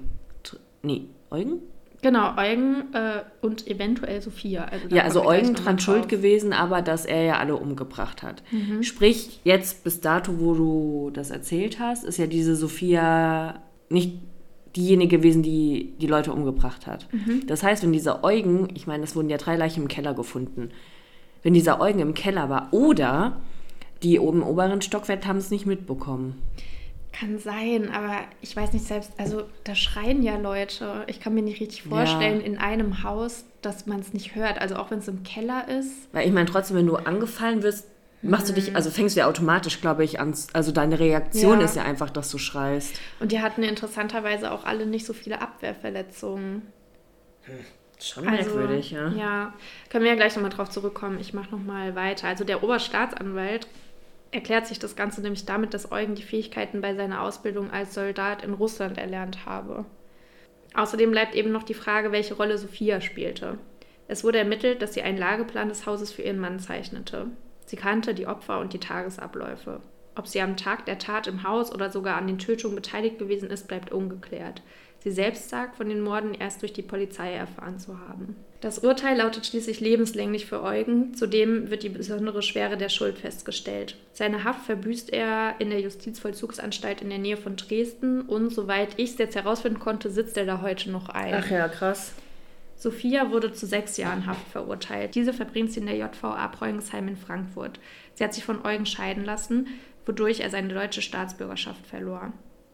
[0.82, 1.60] nee, Eugen?
[2.00, 4.64] Genau, Eugen äh, und eventuell Sophia.
[4.64, 8.42] Also Ja, also Eugen dran schuld gewesen, aber dass er ja alle umgebracht hat.
[8.52, 8.82] Mhm.
[8.84, 14.18] Sprich, jetzt bis dato, wo du das erzählt hast, ist ja diese Sophia nicht
[14.76, 17.08] diejenige gewesen, die die Leute umgebracht hat.
[17.12, 17.46] Mhm.
[17.46, 20.70] Das heißt, wenn dieser Eugen, ich meine, es wurden ja drei Leichen im Keller gefunden,
[21.42, 23.40] wenn dieser Eugen im Keller war oder
[24.02, 26.40] die oben im oberen Stockwerk haben es nicht mitbekommen.
[27.12, 29.12] Kann sein, aber ich weiß nicht selbst.
[29.18, 31.04] Also da schreien ja Leute.
[31.06, 34.60] Ich kann mir nicht richtig vorstellen, in einem Haus, dass man es nicht hört.
[34.60, 35.92] Also auch wenn es im Keller ist.
[36.12, 37.86] Weil ich meine, trotzdem, wenn du angefallen wirst,
[38.20, 41.64] machst du dich, also fängst du ja automatisch, glaube ich, an, also deine Reaktion Ja.
[41.64, 43.00] ist ja einfach, dass du schreist.
[43.20, 46.62] Und die hatten interessanterweise auch alle nicht so viele Abwehrverletzungen.
[48.00, 49.08] Schon Also, merkwürdig, ja.
[49.08, 49.54] Ja,
[49.88, 51.18] können wir ja gleich nochmal drauf zurückkommen.
[51.20, 52.28] Ich mache nochmal weiter.
[52.28, 53.66] Also der Oberstaatsanwalt
[54.30, 58.44] erklärt sich das Ganze nämlich damit, dass Eugen die Fähigkeiten bei seiner Ausbildung als Soldat
[58.44, 59.84] in Russland erlernt habe.
[60.74, 63.58] Außerdem bleibt eben noch die Frage, welche Rolle Sophia spielte.
[64.06, 67.26] Es wurde ermittelt, dass sie einen Lageplan des Hauses für ihren Mann zeichnete.
[67.66, 69.80] Sie kannte die Opfer und die Tagesabläufe.
[70.14, 73.50] Ob sie am Tag der Tat im Haus oder sogar an den Tötungen beteiligt gewesen
[73.50, 74.62] ist, bleibt ungeklärt.
[75.00, 78.36] Sie selbst sagt, von den Morden erst durch die Polizei erfahren zu haben.
[78.60, 81.14] Das Urteil lautet schließlich lebenslänglich für Eugen.
[81.14, 83.96] Zudem wird die besondere Schwere der Schuld festgestellt.
[84.12, 89.10] Seine Haft verbüßt er in der Justizvollzugsanstalt in der Nähe von Dresden und soweit ich
[89.10, 91.44] es jetzt herausfinden konnte, sitzt er da heute noch ein.
[91.50, 92.14] ja, krass.
[92.74, 95.14] Sophia wurde zu sechs Jahren Haft verurteilt.
[95.14, 97.78] Diese verbringt sie in der JVA Preungsheim in Frankfurt.
[98.14, 99.68] Sie hat sich von Eugen scheiden lassen,
[100.06, 102.32] wodurch er seine deutsche Staatsbürgerschaft verlor.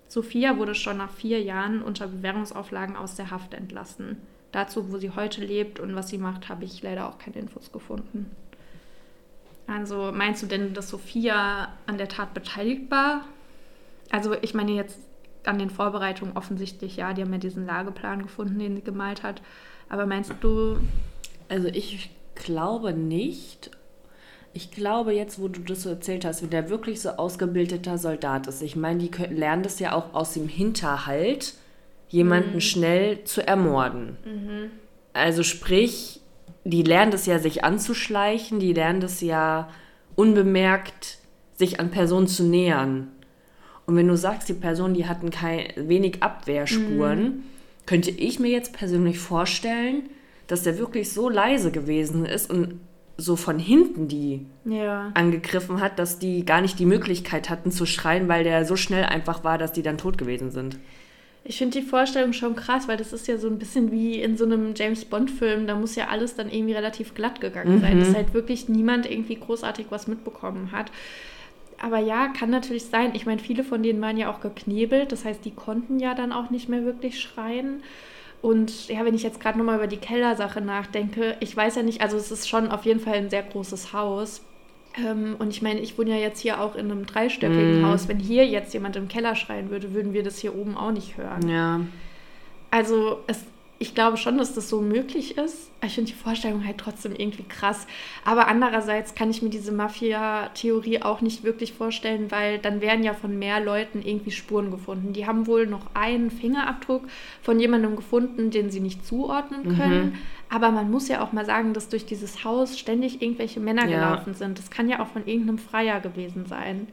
[0.08, 4.18] Sophia wurde schon nach vier Jahren unter Bewährungsauflagen aus der Haft entlassen.
[4.52, 7.72] Dazu, wo sie heute lebt und was sie macht, habe ich leider auch keine Infos
[7.72, 8.30] gefunden.
[9.66, 13.22] Also meinst du denn, dass Sophia an der Tat beteiligt war?
[14.10, 14.98] Also ich meine jetzt
[15.44, 19.42] an den Vorbereitungen offensichtlich, ja, die haben ja diesen Lageplan gefunden, den sie gemalt hat.
[19.88, 20.78] Aber meinst du,
[21.48, 23.70] Also ich glaube nicht.
[24.56, 28.46] Ich glaube jetzt, wo du das so erzählt hast, wie der wirklich so ausgebildeter Soldat
[28.46, 28.62] ist.
[28.62, 31.54] Ich meine, die können, lernen das ja auch aus dem Hinterhalt,
[32.08, 34.16] jemanden schnell zu ermorden.
[35.12, 36.20] Also sprich,
[36.62, 39.68] die lernen das ja, sich anzuschleichen, die lernen das ja
[40.14, 41.18] unbemerkt,
[41.54, 43.08] sich an Personen zu nähern.
[43.86, 47.42] Und wenn du sagst, die Person, die hatten kein, wenig Abwehrspuren,
[47.86, 50.08] könnte ich mir jetzt persönlich vorstellen,
[50.46, 52.80] dass der wirklich so leise gewesen ist und
[53.16, 57.86] so von hinten die ja, angegriffen hat, dass die gar nicht die Möglichkeit hatten zu
[57.86, 60.78] schreien, weil der so schnell einfach war, dass die dann tot gewesen sind.
[61.46, 64.36] Ich finde die Vorstellung schon krass, weil das ist ja so ein bisschen wie in
[64.38, 65.66] so einem James Bond-Film.
[65.66, 68.14] Da muss ja alles dann irgendwie relativ glatt gegangen sein, dass Mhm.
[68.14, 70.90] halt wirklich niemand irgendwie großartig was mitbekommen hat.
[71.82, 73.10] Aber ja, kann natürlich sein.
[73.14, 75.12] Ich meine, viele von denen waren ja auch geknebelt.
[75.12, 77.82] Das heißt, die konnten ja dann auch nicht mehr wirklich schreien.
[78.44, 82.02] Und ja, wenn ich jetzt gerade nochmal über die Kellersache nachdenke, ich weiß ja nicht,
[82.02, 84.42] also es ist schon auf jeden Fall ein sehr großes Haus.
[85.02, 87.86] Ähm, und ich meine, ich wohne ja jetzt hier auch in einem dreistöckigen Mhm.
[87.86, 88.06] Haus.
[88.06, 91.16] Wenn hier jetzt jemand im Keller schreien würde, würden wir das hier oben auch nicht
[91.16, 91.48] hören.
[91.48, 91.80] Ja.
[92.70, 93.44] Also es,
[93.78, 95.70] ich glaube schon, dass das so möglich ist.
[95.84, 97.86] Ich finde die Vorstellung halt trotzdem irgendwie krass.
[98.24, 103.14] Aber andererseits kann ich mir diese Mafia-Theorie auch nicht wirklich vorstellen, weil dann werden ja
[103.14, 105.12] von mehr Leuten irgendwie Spuren gefunden.
[105.12, 107.02] Die haben wohl noch einen Fingerabdruck
[107.42, 110.18] von jemandem gefunden, den sie nicht zuordnen können.
[110.48, 114.08] Aber man muss ja auch mal sagen, dass durch dieses Haus ständig irgendwelche Männer Ja.
[114.10, 114.58] gelaufen sind.
[114.58, 116.86] Das kann ja auch von irgendeinem Freier gewesen sein.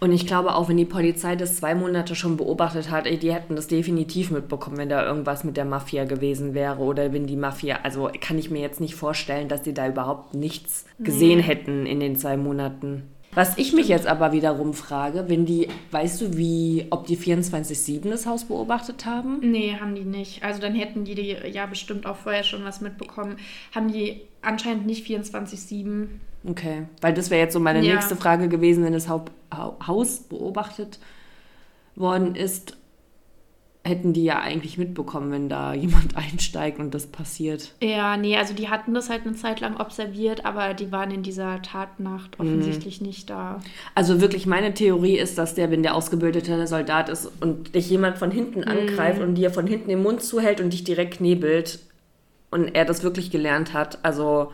[0.00, 3.34] Und ich glaube, auch wenn die Polizei das zwei Monate schon beobachtet hat, ey, die
[3.34, 7.36] hätten das definitiv mitbekommen, wenn da irgendwas mit der Mafia gewesen wäre oder wenn die
[7.36, 11.84] Mafia, also kann ich mir jetzt nicht vorstellen, dass die da überhaupt nichts gesehen hätten
[11.84, 13.02] in den zwei Monaten.
[13.32, 18.10] Was ich mich jetzt aber wiederum frage, wenn die, weißt du, wie, ob die 24-7
[18.10, 19.38] das Haus beobachtet haben?
[19.40, 20.42] Nee, haben die nicht.
[20.42, 23.36] Also dann hätten die, die ja bestimmt auch vorher schon was mitbekommen.
[23.72, 26.08] Haben die anscheinend nicht 24-7.
[26.48, 27.94] Okay, weil das wäre jetzt so meine Ja.
[27.94, 30.98] nächste Frage gewesen, wenn das Haus beobachtet
[31.96, 32.76] worden ist,
[33.82, 37.74] hätten die ja eigentlich mitbekommen, wenn da jemand einsteigt und das passiert.
[37.82, 41.22] Ja, nee, also die hatten das halt eine Zeit lang observiert, aber die waren in
[41.22, 43.60] dieser Tatnacht offensichtlich nicht da.
[43.94, 48.18] Also wirklich meine Theorie ist, dass der, wenn der ausgebildete Soldat ist und dich jemand
[48.18, 51.80] von hinten angreift und dir von hinten den Mund zuhält und dich direkt knebelt
[52.50, 54.52] und er das wirklich gelernt hat, also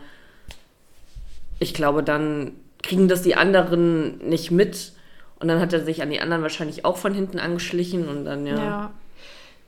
[1.59, 2.51] ich glaube, dann
[2.83, 4.93] kriegen das die anderen nicht mit
[5.39, 8.45] und dann hat er sich an die anderen wahrscheinlich auch von hinten angeschlichen und dann
[8.45, 8.55] ja.
[8.55, 8.93] Ja.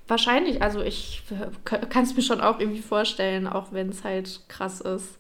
[0.08, 1.22] Wahrscheinlich, also ich
[1.68, 5.20] kann es mir schon auch irgendwie vorstellen, auch wenn es halt krass ist.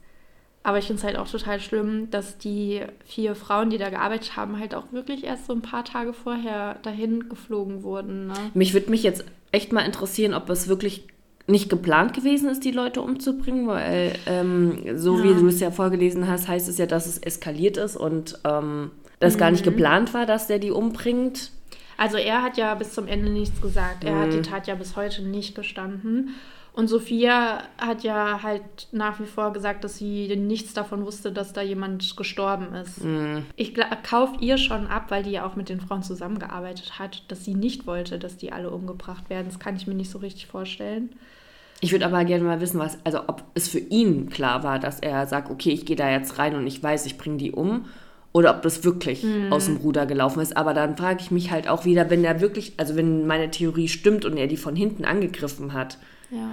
[0.63, 4.36] Aber ich finde es halt auch total schlimm, dass die vier Frauen, die da gearbeitet
[4.36, 8.27] haben, halt auch wirklich erst so ein paar Tage vorher dahin geflogen wurden.
[8.27, 8.34] Ne?
[8.55, 11.08] Mich würde mich jetzt echt mal interessieren, ob es wirklich
[11.50, 15.24] nicht geplant gewesen ist, die Leute umzubringen, weil ähm, so Ja.
[15.24, 18.92] wie du es ja vorgelesen hast, heißt es ja, dass es eskaliert ist und ähm,
[19.20, 19.54] dass gar Mhm.
[19.54, 21.52] nicht geplant war, dass der die umbringt.
[21.98, 24.06] Also er hat ja bis zum Ende nichts gesagt.
[24.06, 24.44] Er hat die Mhm.
[24.44, 26.30] Tat ja bis heute nicht gestanden.
[26.72, 28.62] Und Sophia hat ja halt
[28.94, 33.04] nach wie vor gesagt, dass sie nichts davon wusste, dass da jemand gestorben ist.
[33.04, 33.44] Mhm.
[33.58, 33.74] Ich
[34.10, 37.56] kaufe ihr schon ab, weil die ja auch mit den Frauen zusammengearbeitet hat, dass sie
[37.56, 39.48] nicht wollte, dass die alle umgebracht werden.
[39.48, 41.10] Das kann ich mir nicht so richtig vorstellen.
[41.82, 45.00] Ich würde aber gerne mal wissen, was, also ob es für ihn klar war, dass
[45.00, 47.86] er sagt, okay, ich gehe da jetzt rein und ich weiß, ich bringe die um.
[48.32, 49.52] Oder ob das wirklich Mhm.
[49.52, 50.56] aus dem Ruder gelaufen ist.
[50.56, 53.88] Aber dann frage ich mich halt auch wieder, wenn er wirklich, also wenn meine Theorie
[53.88, 55.98] stimmt und er die von hinten angegriffen hat,
[56.30, 56.52] Ja.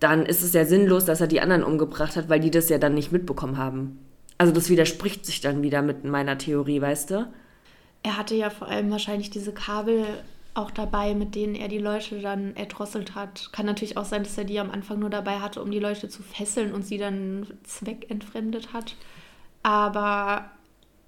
[0.00, 2.78] dann ist es ja sinnlos, dass er die anderen umgebracht hat, weil die das ja
[2.78, 3.98] dann nicht mitbekommen haben.
[4.38, 7.26] Also das widerspricht sich dann wieder mit meiner Theorie, weißt du?
[8.02, 10.04] Er hatte ja vor allem wahrscheinlich diese Kabel
[10.58, 13.50] auch dabei, mit denen er die Leute dann erdrosselt hat.
[13.52, 16.08] Kann natürlich auch sein, dass er die am Anfang nur dabei hatte, um die Leute
[16.08, 18.96] zu fesseln und sie dann zweckentfremdet hat.
[19.62, 20.50] Aber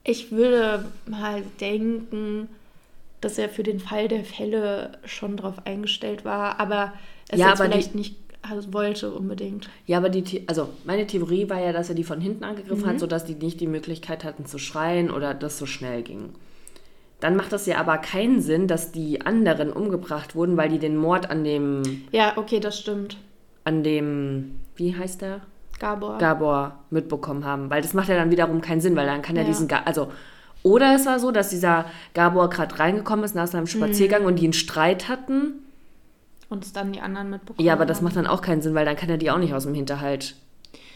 [0.04, 2.48] ich würde mal denken,
[3.20, 6.92] dass er für den Fall der Fälle schon darauf eingestellt war, aber
[7.28, 9.68] es Ja, aber die- vielleicht nicht also wollte unbedingt.
[9.86, 12.98] Ja, aber die, also meine Theorie war ja, dass er die von hinten angegriffen hat,
[12.98, 16.30] sodass die nicht die Möglichkeit hatten zu schreien oder das so schnell ging.
[17.20, 20.96] Dann macht es ja aber keinen Sinn, dass die anderen umgebracht wurden, weil die den
[20.96, 23.18] Mord an dem, Ja, okay, das stimmt.
[23.64, 25.40] an dem, wie heißt der?
[25.78, 26.18] Gabor.
[26.18, 27.70] Gabor mitbekommen haben.
[27.70, 29.48] Weil das macht ja dann wiederum keinen Sinn, weil dann kann er Ja.
[29.48, 30.10] diesen, Ga also,
[30.62, 34.44] oder es war so, dass dieser Gabor gerade reingekommen ist nach seinem Spaziergang und die
[34.44, 35.54] einen Streit hatten.
[36.50, 38.04] und es dann die anderen mitbekommen Ja, aber das haben.
[38.06, 40.34] macht dann auch keinen Sinn, weil dann kann er die auch nicht aus dem Hinterhalt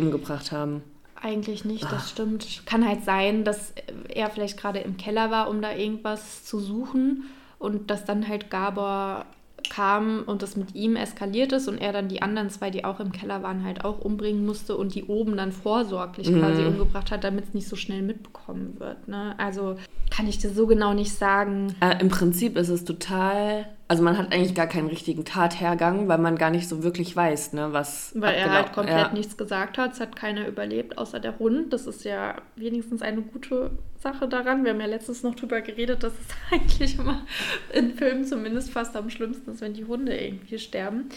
[0.00, 0.82] umgebracht haben.
[1.24, 2.66] Eigentlich nicht, das stimmt.
[2.66, 3.72] Kann halt sein, dass
[4.08, 7.24] er vielleicht gerade im Keller war, um da irgendwas zu suchen
[7.58, 9.24] und dass dann halt Gabor
[9.70, 13.00] kam und das mit ihm eskaliert ist und er dann die anderen zwei, die auch
[13.00, 17.24] im Keller waren, halt auch umbringen musste und die oben dann vorsorglich quasi umgebracht hat,
[17.24, 19.08] damit es nicht so schnell mitbekommen wird.
[19.08, 19.34] Ne?
[19.38, 19.76] Also
[20.10, 21.74] kann ich dir so genau nicht sagen.
[21.80, 23.66] Äh, Im Prinzip ist es total.
[23.86, 27.52] Also man hat eigentlich gar keinen richtigen Tathergang, weil man gar nicht so wirklich weiß,
[27.52, 28.12] ne, was.
[28.14, 29.12] Weil er halt komplett ja.
[29.12, 29.92] nichts gesagt hat.
[29.92, 31.72] Es hat keiner überlebt, außer der Hund.
[31.72, 34.64] Das ist ja wenigstens eine gute Sache daran.
[34.64, 37.26] Wir haben ja letztens noch drüber geredet, dass es eigentlich immer
[37.74, 41.10] in Filmen zumindest fast am schlimmsten ist, wenn die Hunde irgendwie sterben.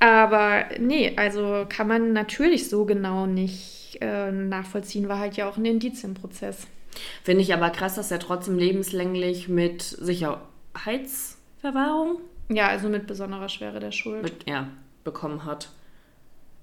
[0.00, 5.08] Aber nee, also kann man natürlich so genau nicht äh, nachvollziehen.
[5.08, 6.66] War halt ja auch ein Indizienprozess.
[7.22, 9.82] Finde ich aber krass, dass er trotzdem lebenslänglich mit
[11.66, 14.22] Sicherheitsverwahrung Ja, also mit besonderer Schwere der Schuld.
[14.22, 14.68] Mit, ja,
[15.04, 15.70] bekommen hat.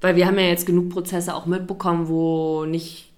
[0.01, 3.11] Weil wir haben ja jetzt genug Prozesse auch mitbekommen, wo nicht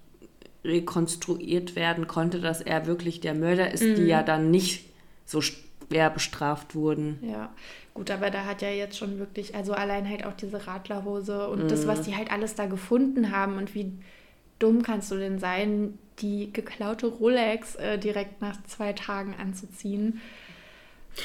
[0.64, 3.94] rekonstruiert werden konnte, dass er wirklich der Mörder ist, mhm.
[3.96, 4.88] die ja dann nicht
[5.24, 7.18] so schwer bestraft wurden.
[7.22, 7.52] Ja,
[7.94, 11.64] gut, aber da hat ja jetzt schon wirklich, also allein halt auch diese Radlerhose und
[11.64, 11.68] mhm.
[11.68, 13.92] das, was die halt alles da gefunden haben und wie
[14.58, 20.20] dumm kannst du denn sein, die geklaute Rolex äh, direkt nach zwei Tagen anzuziehen.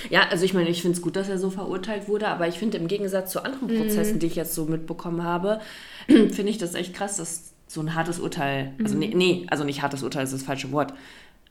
[0.10, 2.58] Ja, also ich meine, ich finde es gut, dass er so verurteilt wurde, aber ich
[2.60, 4.19] finde im Gegensatz zu anderen Prozessen, mhm.
[4.19, 5.62] die ich jetzt so mitbekommen habe,
[6.08, 8.99] finde ich das echt krass, dass so ein hartes Urteil, also mhm.
[8.99, 10.93] nee, nee, also nicht hartes Urteil ist das falsche Wort,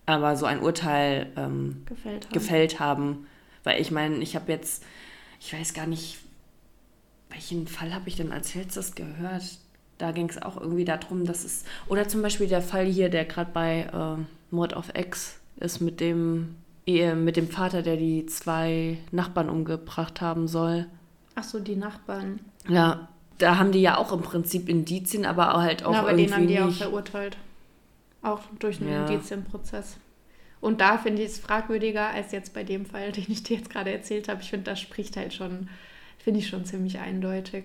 [0.07, 2.33] aber so ein Urteil ähm, gefällt, haben.
[2.33, 3.27] gefällt haben.
[3.63, 4.83] Weil ich meine, ich habe jetzt,
[5.39, 6.19] ich weiß gar nicht,
[7.31, 9.45] welchen Fall habe ich denn als letztes gehört?
[9.99, 13.25] Da ging es auch irgendwie darum, dass es, oder zum Beispiel der Fall hier, der
[13.25, 16.57] gerade bei äh, Mord of X ist mit dem
[17.15, 20.87] mit dem Vater, der die zwei Nachbarn umgebracht haben soll.
[21.35, 22.41] Ach so, die Nachbarn.
[22.69, 26.27] Ja, da haben die ja auch im Prinzip Indizien, aber halt auch Na, aber irgendwie
[26.27, 26.63] den haben die nicht.
[26.63, 27.37] auch verurteilt.
[28.23, 29.07] Auch durch einen ja.
[29.07, 29.97] Indizienprozess.
[30.61, 33.71] Und da finde ich es fragwürdiger als jetzt bei dem Fall, den ich dir jetzt
[33.71, 34.43] gerade erzählt habe.
[34.43, 35.69] Ich finde, das spricht halt schon,
[36.19, 37.65] finde ich schon ziemlich eindeutig,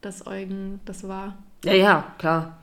[0.00, 1.38] dass Eugen das war.
[1.64, 2.58] Ja, ja, klar.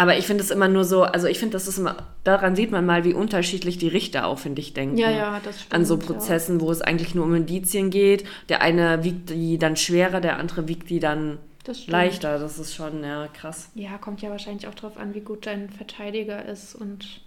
[0.00, 2.70] Aber ich finde es immer nur so, also ich finde, das ist immer, daran sieht
[2.70, 4.96] man mal, wie unterschiedlich die Richter auch, finde ich, denken.
[4.96, 5.74] Ja, ja, das stimmt.
[5.74, 6.64] An so Prozessen, ja.
[6.64, 8.24] wo es eigentlich nur um Indizien geht.
[8.48, 12.38] Der eine wiegt die dann schwerer, der andere wiegt die dann das leichter.
[12.38, 13.68] Das ist schon, ja, krass.
[13.74, 16.74] Ja, kommt ja wahrscheinlich auch darauf an, wie gut dein Verteidiger ist.
[16.74, 17.20] Und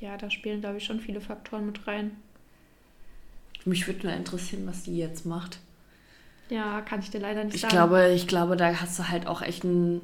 [0.00, 2.16] ja, da spielen, glaube ich, schon viele Faktoren mit rein.
[3.64, 5.60] Mich würde nur interessieren, was die jetzt macht.
[6.48, 7.72] Ja, kann ich dir leider nicht ich sagen.
[7.72, 10.00] Glaube, ich glaube, da hast du halt auch echt ein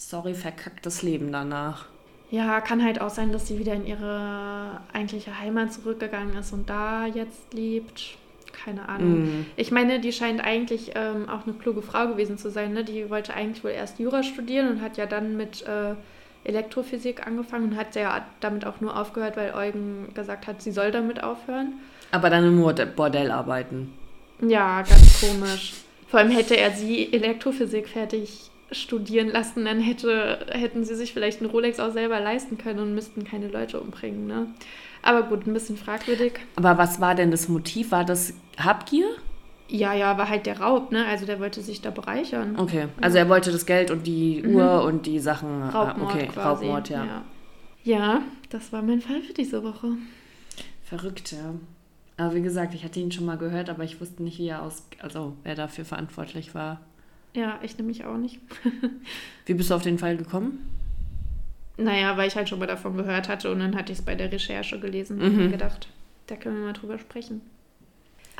[0.00, 1.86] sorry, verkacktes Leben danach.
[2.30, 6.70] Ja, kann halt auch sein, dass sie wieder in ihre eigentliche Heimat zurückgegangen ist und
[6.70, 8.16] da jetzt lebt.
[8.52, 9.40] Keine Ahnung.
[9.40, 9.46] Mm.
[9.56, 12.72] Ich meine, die scheint eigentlich ähm, auch eine kluge Frau gewesen zu sein.
[12.72, 12.84] Ne?
[12.84, 15.94] Die wollte eigentlich wohl erst Jura studieren und hat ja dann mit äh,
[16.44, 20.90] Elektrophysik angefangen und hat ja damit auch nur aufgehört, weil Eugen gesagt hat, sie soll
[20.90, 21.74] damit aufhören.
[22.10, 23.92] Aber dann im Bordell arbeiten.
[24.40, 25.74] Ja, ganz komisch.
[26.08, 31.40] Vor allem hätte er sie Elektrophysik fertig studieren lassen, dann hätte, hätten sie sich vielleicht
[31.40, 34.26] einen Rolex auch selber leisten können und müssten keine Leute umbringen.
[34.26, 34.46] Ne?
[35.02, 36.34] Aber gut, ein bisschen fragwürdig.
[36.56, 37.90] Aber was war denn das Motiv?
[37.90, 39.06] War das Habgier?
[39.68, 41.06] Ja, ja, war halt der Raub, ne?
[41.06, 42.58] Also der wollte sich da bereichern.
[42.58, 44.56] Okay, also er wollte das Geld und die mhm.
[44.56, 45.62] Uhr und die Sachen.
[45.62, 46.66] Raubmord okay, quasi.
[46.66, 47.04] Raubmord, ja.
[47.04, 47.24] ja.
[47.82, 49.92] Ja, das war mein Fall für diese Woche.
[50.82, 51.54] Verrückt, ja.
[52.16, 54.62] Aber wie gesagt, ich hatte ihn schon mal gehört, aber ich wusste nicht, wie er
[54.62, 56.80] aus, also wer dafür verantwortlich war.
[57.34, 58.40] Ja, ich nämlich auch nicht.
[59.46, 60.68] Wie bist du auf den Fall gekommen?
[61.76, 64.14] Naja, weil ich halt schon mal davon gehört hatte und dann hatte ich es bei
[64.14, 65.50] der Recherche gelesen und mhm.
[65.50, 65.88] gedacht,
[66.26, 67.40] da können wir mal drüber sprechen.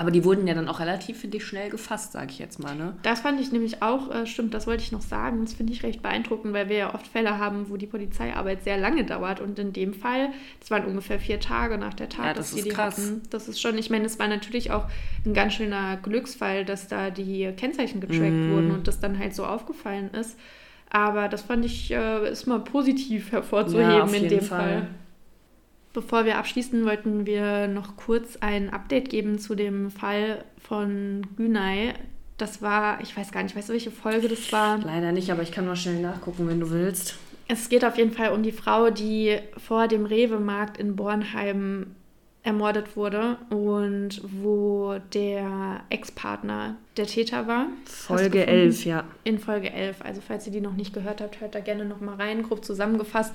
[0.00, 2.74] Aber die wurden ja dann auch relativ, finde ich, schnell gefasst, sage ich jetzt mal.
[2.74, 2.94] Ne?
[3.02, 5.44] Das fand ich nämlich auch, äh, stimmt, das wollte ich noch sagen.
[5.44, 8.78] Das finde ich recht beeindruckend, weil wir ja oft Fälle haben, wo die Polizeiarbeit sehr
[8.78, 9.40] lange dauert.
[9.40, 12.56] Und in dem Fall, das waren ungefähr vier Tage nach der Tat, ja, das dass
[12.56, 12.96] sie die krass.
[12.96, 13.20] hatten.
[13.28, 14.86] Das ist schon, ich meine, es war natürlich auch
[15.26, 18.52] ein ganz schöner Glücksfall, dass da die Kennzeichen getrackt mm.
[18.52, 20.38] wurden und das dann halt so aufgefallen ist.
[20.88, 24.60] Aber das fand ich, äh, ist mal positiv hervorzuheben ja, in dem Fall.
[24.60, 24.86] Fall.
[25.92, 31.94] Bevor wir abschließen, wollten wir noch kurz ein Update geben zu dem Fall von Günay.
[32.36, 34.78] Das war, ich weiß gar nicht, weißt du, welche Folge das war?
[34.78, 37.18] Leider nicht, aber ich kann mal schnell nachgucken, wenn du willst.
[37.48, 41.96] Es geht auf jeden Fall um die Frau, die vor dem Rewe-Markt in Bornheim
[42.42, 47.66] ermordet wurde und wo der Ex-Partner der Täter war.
[47.84, 49.04] Folge 11, ja.
[49.24, 49.96] In Folge 11.
[50.02, 52.42] Also falls ihr die noch nicht gehört habt, hört da gerne noch mal rein.
[52.42, 53.34] Grob zusammengefasst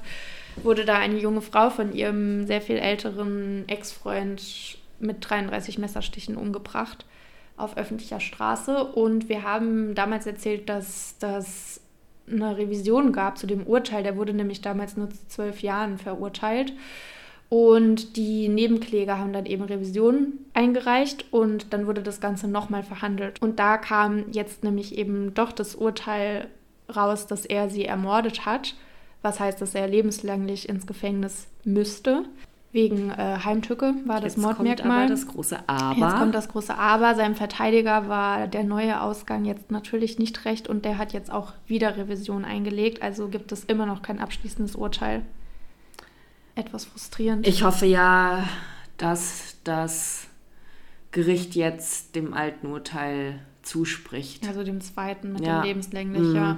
[0.63, 7.06] wurde da eine junge Frau von ihrem sehr viel älteren Ex-Freund mit 33 Messerstichen umgebracht
[7.58, 8.84] auf öffentlicher Straße.
[8.84, 11.80] Und wir haben damals erzählt, dass das
[12.28, 14.02] eine Revision gab zu dem Urteil.
[14.02, 16.74] Der wurde nämlich damals nur zu zwölf Jahren verurteilt.
[17.49, 23.41] Und die Nebenkläger haben dann eben Revisionen eingereicht und dann wurde das Ganze nochmal verhandelt.
[23.41, 26.47] Und da kam jetzt nämlich eben doch das Urteil
[26.93, 28.75] raus, dass er sie ermordet hat.
[29.21, 32.25] Was heißt, dass er lebenslänglich ins Gefängnis müsste.
[32.71, 34.75] Wegen äh, Heimtücke war das Jetzt Mordmerkmal.
[34.75, 35.97] Kommt aber das große Aber.
[35.97, 37.15] Jetzt kommt das große Aber.
[37.15, 41.53] Seinem Verteidiger war der neue Ausgang jetzt natürlich nicht recht und der hat jetzt auch
[41.67, 43.01] wieder Revision eingelegt.
[43.01, 45.21] Also gibt es immer noch kein abschließendes Urteil
[46.56, 47.48] etwas frustrierend.
[47.48, 48.48] Ich hoffe ja,
[48.98, 50.28] dass das
[51.12, 54.48] Gericht jetzt dem alten Urteil zuspricht.
[54.48, 55.62] Also dem zweiten mit ja.
[55.62, 56.36] dem lebenslänglich, mhm.
[56.36, 56.58] ja.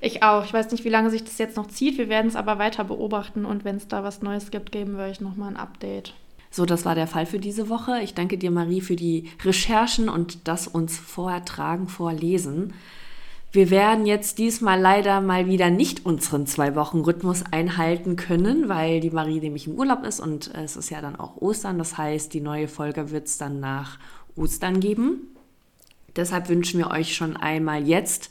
[0.00, 0.44] Ich auch.
[0.44, 1.98] Ich weiß nicht, wie lange sich das jetzt noch zieht.
[1.98, 5.04] Wir werden es aber weiter beobachten und wenn es da was Neues gibt, geben wir
[5.04, 6.14] euch nochmal ein Update.
[6.50, 8.00] So, das war der Fall für diese Woche.
[8.02, 12.74] Ich danke dir, Marie, für die Recherchen und das uns vortragen, vorlesen.
[13.54, 18.98] Wir werden jetzt diesmal leider mal wieder nicht unseren zwei Wochen Rhythmus einhalten können, weil
[18.98, 21.78] die Marie nämlich im Urlaub ist und es ist ja dann auch Ostern.
[21.78, 24.00] Das heißt, die neue Folge wird es dann nach
[24.34, 25.36] Ostern geben.
[26.16, 28.28] Deshalb wünschen wir euch schon einmal jetzt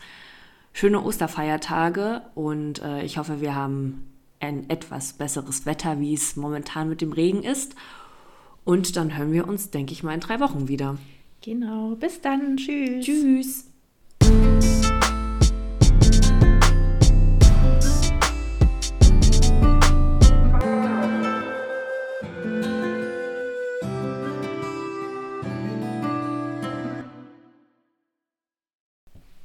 [0.73, 4.03] schöne Osterfeiertage und äh, ich hoffe, wir haben
[4.41, 7.75] ein etwas besseres Wetter, wie es momentan mit dem Regen ist.
[8.65, 10.97] Und dann hören wir uns, denke ich mal, in drei Wochen wieder.
[11.39, 11.95] Genau.
[11.95, 12.57] Bis dann.
[12.57, 13.05] Tschüss.
[13.05, 13.69] Tschüss.